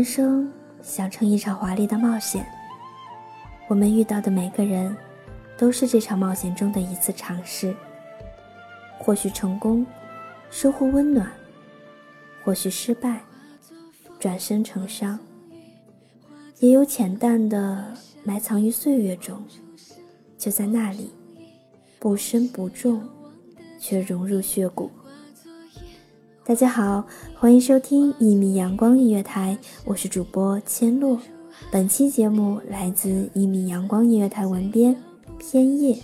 [0.00, 2.50] 人生想成一场华丽的冒险，
[3.68, 4.96] 我们遇到的每个人，
[5.58, 7.76] 都是这场冒险中的一次尝试。
[8.98, 9.84] 或许成功，
[10.50, 11.26] 收获温暖；
[12.42, 13.20] 或许失败，
[14.18, 15.18] 转身成伤。
[16.60, 17.92] 也有浅淡的
[18.24, 19.44] 埋藏于岁月中，
[20.38, 21.12] 就在那里，
[21.98, 23.06] 不深不重，
[23.78, 24.90] 却融入血骨。
[26.50, 31.16] 大家好，欢迎收听一米阳光音乐台，我是主播千落。
[31.70, 34.96] 本期节目来自一米阳光音乐台文编
[35.38, 35.96] 偏叶。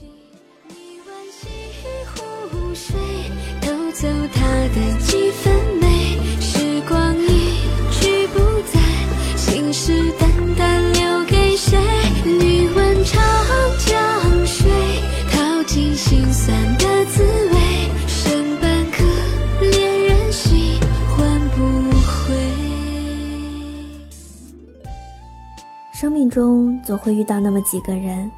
[26.26, 28.28] 命中总会遇到那么几个人，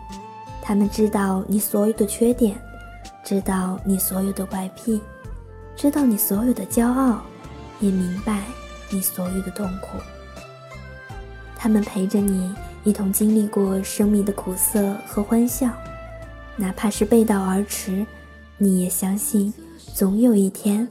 [0.60, 2.54] 他们知道你所有的缺点，
[3.25, 5.00] 知道你所有的怪癖，
[5.75, 7.22] 知道你所有的骄傲，
[7.81, 8.43] 也明白
[8.91, 9.97] 你所有的痛苦。
[11.56, 12.54] 他们陪着你
[12.84, 15.71] 一同经历过生命的苦涩和欢笑，
[16.56, 18.04] 哪怕是背道而驰，
[18.59, 19.50] 你也相信
[19.94, 20.87] 总有一天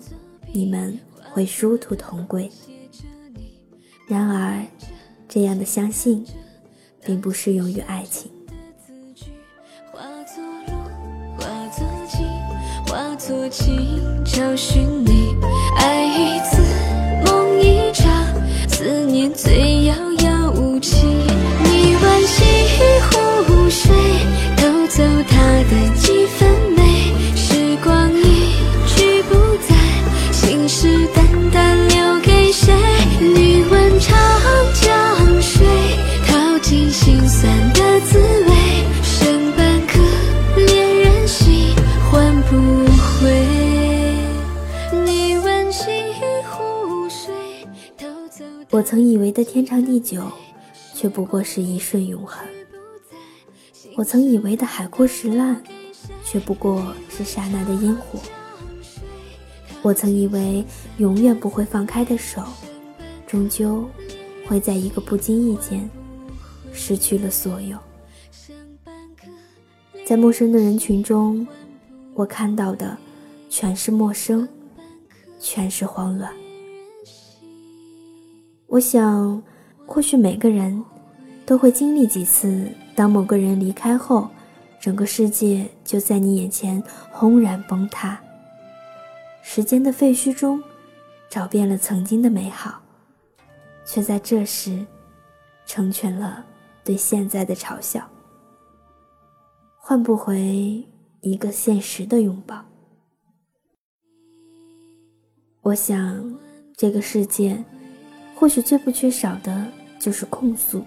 [0.52, 1.00] 你们
[1.32, 2.52] 会殊途同归。
[4.08, 4.66] 然而，
[5.30, 6.26] 这样的相信。
[7.08, 8.30] 并不适用于爱情。
[9.94, 10.74] 化作路，
[11.40, 12.28] 化作景，
[12.86, 15.34] 化作情，找寻你。
[15.78, 16.62] 爱一次，
[17.24, 18.12] 梦一场，
[18.68, 21.08] 思念最遥遥无期。
[21.64, 22.44] 你惋惜
[23.08, 23.96] 湖水，
[24.58, 25.38] 偷走它
[25.70, 27.14] 的几分美。
[27.38, 28.52] 时光一
[28.86, 29.34] 去不
[29.66, 29.74] 再，
[30.34, 31.08] 信誓
[48.78, 50.22] 我曾以为的天长地久，
[50.94, 52.46] 却不过是一瞬永恒；
[53.96, 55.60] 我曾以为的海枯石烂，
[56.24, 58.20] 却不过是刹那的烟火；
[59.82, 60.64] 我曾以为
[61.00, 62.44] 永远不会放开的手，
[63.26, 63.84] 终究
[64.46, 65.90] 会在一个不经意间。
[66.72, 67.80] 失去了所有，
[70.06, 71.48] 在陌生的人群中，
[72.14, 72.96] 我看到的
[73.50, 74.48] 全是陌生，
[75.40, 76.32] 全是慌乱。
[78.68, 79.42] 我想，
[79.86, 80.84] 或许每个人
[81.46, 84.30] 都会经历几次，当某个人离开后，
[84.80, 88.20] 整个世界就在你眼前轰然崩塌。
[89.42, 90.62] 时间的废墟中，
[91.30, 92.82] 找遍了曾经的美好，
[93.86, 94.86] 却在这时，
[95.66, 96.46] 成全了。
[96.84, 98.10] 对现在的嘲笑，
[99.78, 100.88] 换不回
[101.20, 102.64] 一个现实的拥抱。
[105.62, 106.34] 我想，
[106.78, 107.62] 这个世界
[108.40, 109.66] 或许最不缺少的
[109.98, 110.84] 就是控诉，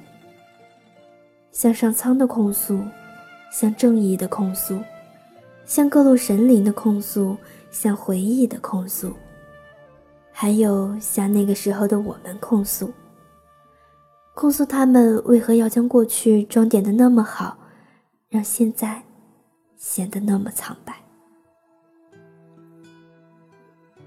[1.51, 2.81] 向上苍的控诉，
[3.51, 4.79] 向正义的控诉，
[5.67, 7.37] 向各路神灵的控诉，
[7.73, 9.13] 向回忆的控诉，
[10.31, 12.93] 还有向那个时候的我们控诉。
[14.33, 17.59] 控诉他们为何要将过去装点的那么好，
[18.29, 19.03] 让现在
[19.77, 20.95] 显得那么苍白。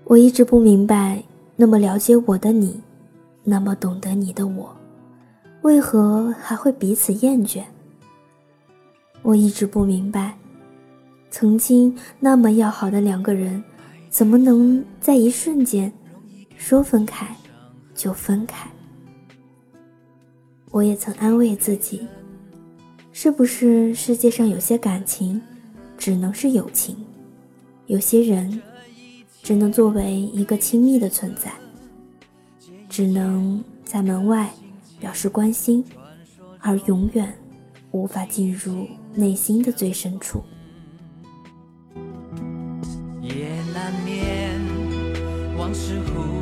[0.06, 1.22] 我一直不明白，
[1.58, 2.82] 那么了解我的你，
[3.44, 4.76] 那么懂得你的我，
[5.62, 7.64] 为何还会彼此厌倦？
[9.22, 10.38] 我一直不明白，
[11.30, 13.64] 曾经那么要好的两个人，
[14.10, 15.92] 怎么能在一瞬间
[16.56, 17.36] 说分开
[17.94, 18.70] 就分开？
[20.72, 22.08] 我也曾安慰自己，
[23.12, 25.42] 是不是世界上有些感情
[25.98, 26.98] 只能是友情，
[27.86, 28.62] 有些人
[29.42, 31.52] 只能作为一个亲密的存在，
[32.94, 34.48] 只能在门外
[35.00, 35.84] 表示关心，
[36.60, 37.34] 而永远
[37.90, 38.88] 无法进入。
[39.16, 40.44] 内心的最深处，
[43.22, 44.60] 夜难眠，
[45.58, 46.33] 往事忽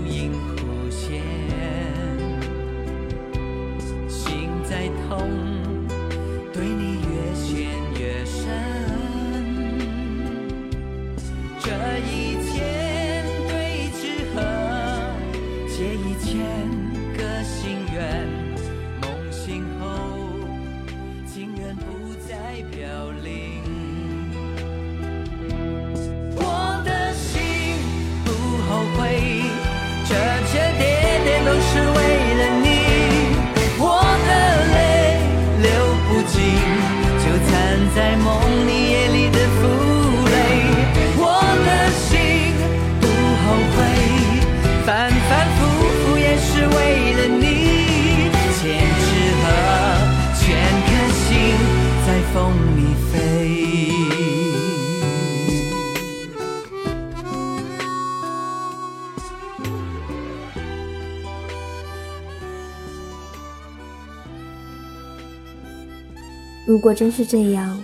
[66.66, 67.82] 如果真是这样，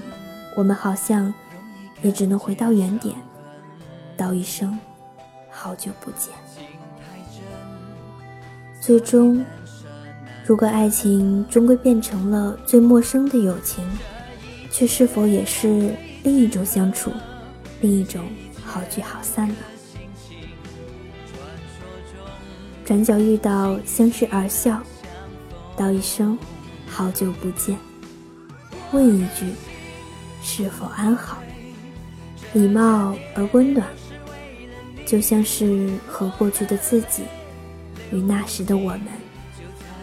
[0.56, 1.34] 我们好像
[2.02, 3.16] 也只能回到原点，
[4.16, 4.78] 道一声
[5.50, 6.34] 好久不见。
[8.80, 9.44] 最终。
[10.46, 13.84] 如果爱情终归变成了最陌生的友情，
[14.72, 15.94] 却是否也是
[16.24, 17.12] 另一种相处，
[17.82, 18.24] 另一种
[18.64, 19.56] 好聚好散呢？
[22.86, 24.82] 转角遇到，相视而笑，
[25.76, 26.40] 道一声
[26.88, 27.78] 好久不见，
[28.92, 29.54] 问一句
[30.42, 31.38] 是否安好，
[32.54, 33.86] 礼貌而温暖，
[35.06, 37.24] 就像是和过去的自己
[38.12, 39.02] 与那时的我们。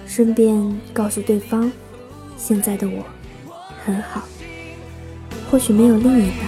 [0.06, 1.72] 顺便告诉对方，
[2.36, 3.02] 现在的我
[3.84, 4.22] 很好，
[5.50, 6.40] 或许没有另一半，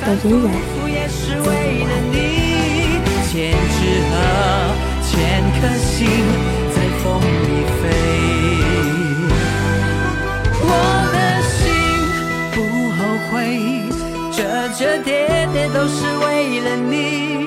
[0.00, 0.52] 但仍然
[1.44, 2.16] 为了你，
[3.28, 3.78] 千纸
[4.08, 4.14] 鹤，
[5.04, 5.12] 千
[5.60, 6.08] 颗心
[6.74, 7.22] 在风里
[7.82, 8.07] 飞。
[13.30, 13.88] 会
[14.32, 17.37] 折折叠叠，都是为了你。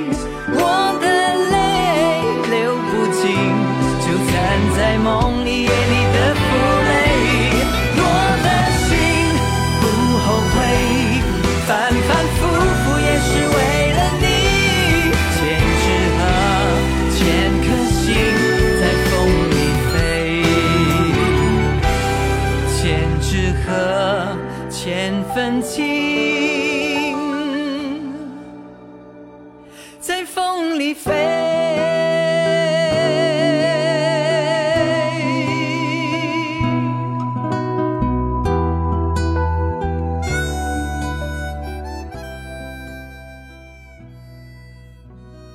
[30.62, 31.12] 风里飞。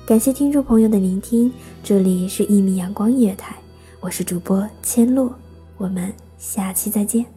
[0.05, 1.49] 感谢听众朋友的聆听，
[1.81, 3.55] 这里是《一米阳光音乐台》，
[4.01, 5.33] 我是主播千落，
[5.77, 7.36] 我们下期再见。